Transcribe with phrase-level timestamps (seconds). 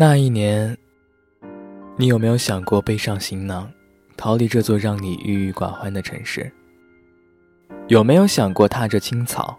[0.00, 0.78] 那一年，
[1.96, 3.68] 你有没有想过背上行囊，
[4.16, 6.48] 逃离这座让你郁郁寡欢的城市？
[7.88, 9.58] 有没有想过踏着青草，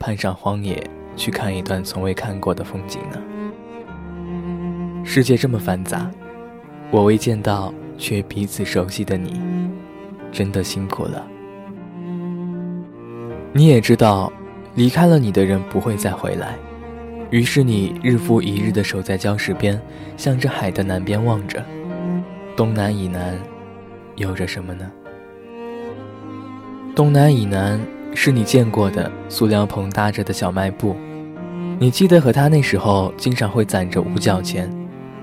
[0.00, 0.82] 攀上荒野，
[1.14, 3.22] 去看一段从未看过的风景呢？
[5.04, 6.10] 世界这么繁杂，
[6.90, 9.40] 我未见到却彼此熟悉的你，
[10.32, 11.24] 真的辛苦了。
[13.52, 14.32] 你也知道，
[14.74, 16.58] 离开了你的人不会再回来，
[17.30, 19.80] 于是你日复一日地守在礁石边，
[20.16, 21.64] 向着海的南边望着。
[22.56, 23.38] 东南以南，
[24.14, 24.90] 有着什么呢？
[26.94, 27.80] 东南以南
[28.14, 30.96] 是你见过的塑料棚搭着的小卖部，
[31.78, 34.70] 你记得和他那时候经常会攒着五角钱，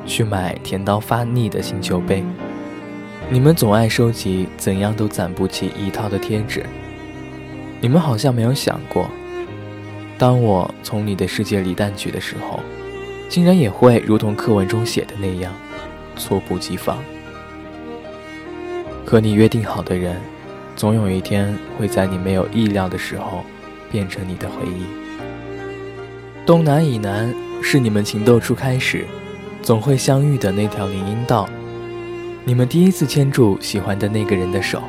[0.05, 2.23] 去买甜到发腻的星球杯。
[3.29, 6.63] 你们总爱收集怎样都攒不齐一套的贴纸。
[7.79, 9.09] 你们好像没有想过，
[10.23, 12.61] 当我从你的世界里淡去的时候，
[13.27, 15.51] 竟然也会如同课文中写的那样，
[16.15, 17.03] 猝不及防。
[19.05, 20.15] 和你约定好的人，
[20.77, 23.43] 总有一天会在你没有意料的时候，
[23.91, 24.85] 变成你的回忆。
[26.45, 29.05] 东南以南是你们情窦初开时，
[29.61, 31.49] 总会相遇的那条林荫道。
[32.45, 34.81] 你们第一次牵住喜欢的那个人的手，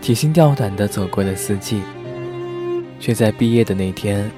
[0.00, 1.82] 提心吊胆地走过了四季。
[3.00, 4.30] 却在毕业的那天，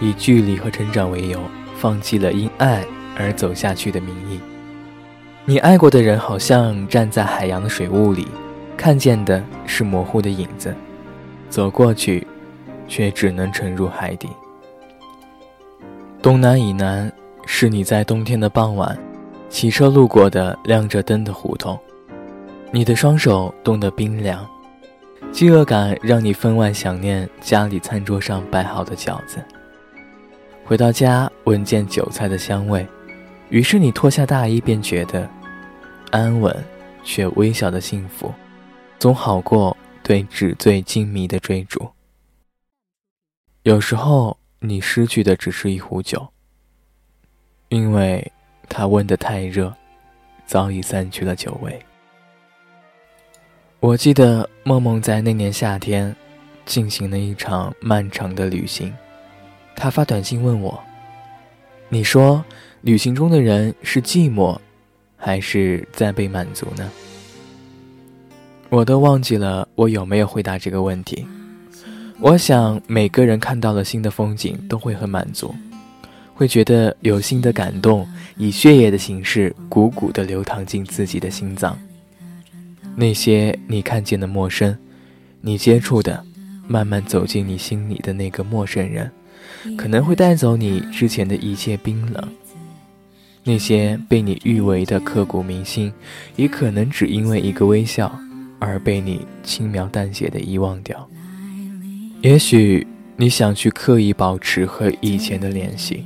[0.00, 1.40] 以距离和成长为由，
[1.76, 2.84] 放弃了因爱
[3.16, 4.40] 而走下去的名义。
[5.44, 8.26] 你爱过的人好像站在海洋的水雾里，
[8.76, 10.74] 看见的是模糊的影子，
[11.50, 12.26] 走过去，
[12.88, 14.28] 却只能沉入海底。
[16.22, 17.12] 东南以南
[17.44, 18.98] 是你在冬天的傍晚，
[19.50, 21.78] 骑车路过的亮着灯的胡同，
[22.70, 24.46] 你的双手冻得冰凉。
[25.30, 29.44] 饥饿感让你分外想念家里餐桌上摆好的饺子。
[30.66, 32.86] 回到家，闻见韭菜的香味，
[33.50, 35.28] 于是你脱下大衣，便觉得
[36.10, 36.64] 安稳
[37.04, 38.32] 却微小的幸福，
[38.98, 41.86] 总好过对纸醉金迷的追逐。
[43.64, 46.26] 有时候，你失去的只是一壶酒，
[47.68, 48.32] 因为
[48.66, 49.70] 它温得太热，
[50.46, 51.78] 早已散去了酒味。
[53.80, 56.16] 我记得梦梦在那年夏天，
[56.64, 58.90] 进行了一场漫长的旅行。
[59.76, 60.78] 他发短信问我
[61.88, 62.44] ：“你说，
[62.82, 64.58] 旅行中的人是寂寞，
[65.16, 66.90] 还是在被满足呢？”
[68.70, 71.24] 我都忘记了我有没有回答这个问题。
[72.20, 75.54] 我想每个人看到了新的风景都会很满足，
[76.34, 81.78] 会觉得有新的感动，以血液的形式汩汩地流淌进自己的心脏。
[82.96, 84.76] 那些你看见的陌生，
[85.40, 86.24] 你接触的，
[86.66, 89.10] 慢慢走进你心里的那个陌生人，
[89.76, 92.28] 可能会带走你之前的一切冰冷。
[93.42, 95.92] 那些被你誉为的刻骨铭心，
[96.36, 98.18] 也可能只因为一个微笑
[98.58, 101.08] 而被你轻描淡写的遗忘掉。
[102.22, 106.04] 也许你想去刻意保持和以前的联系，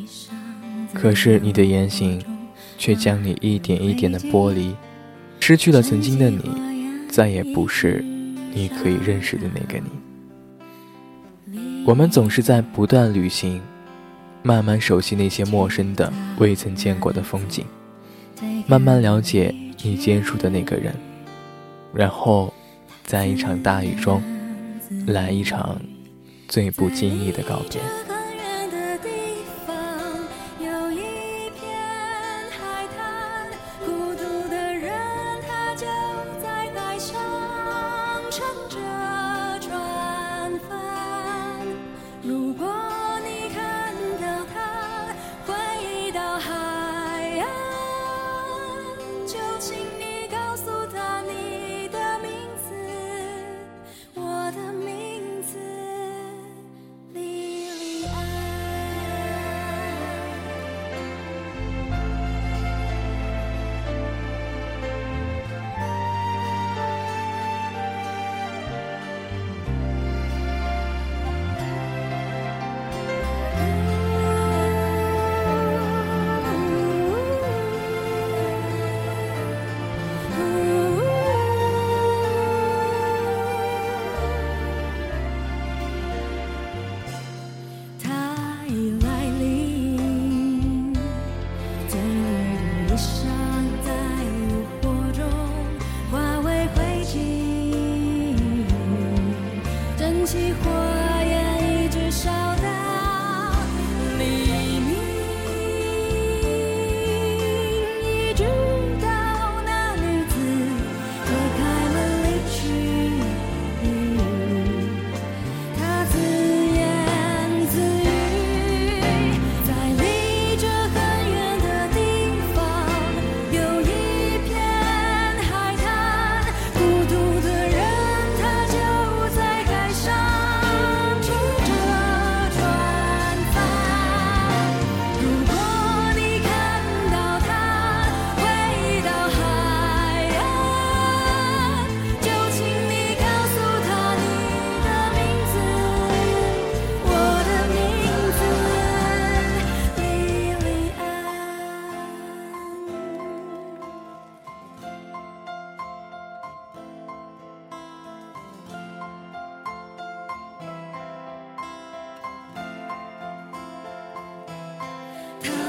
[0.93, 2.20] 可是你的言行，
[2.76, 4.75] 却将你一点一点的剥离，
[5.38, 6.69] 失去了曾经的你。
[7.09, 8.05] 再也不是
[8.53, 9.97] 你可以认识的那个你。
[11.88, 13.62] 我们总是在不断旅行，
[14.43, 17.65] 慢慢熟悉那些陌生的、未曾见过的风景，
[18.66, 20.94] 慢慢了解你接触的那个人，
[21.94, 22.53] 然后，
[23.04, 24.22] 在一场大雨中，
[25.06, 25.81] 来一场
[26.47, 28.07] 最不经意的告别。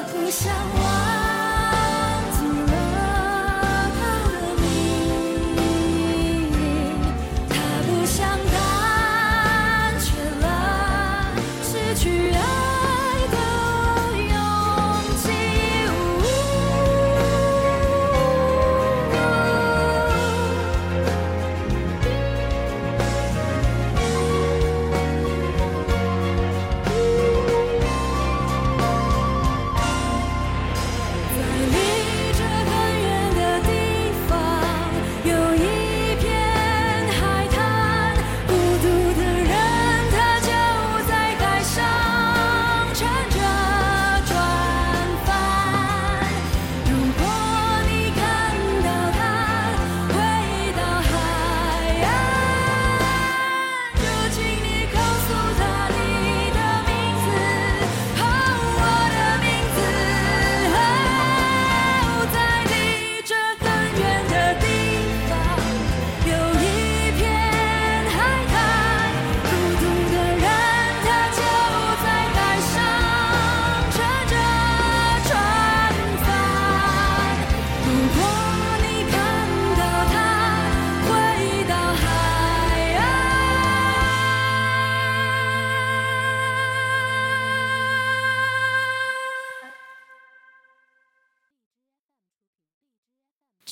[0.03, 0.98] 不想忘。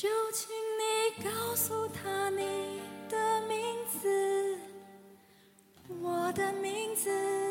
[0.00, 0.48] 就请
[0.78, 3.58] 你告诉他你的名
[4.00, 4.56] 字，
[6.00, 7.47] 我的名字。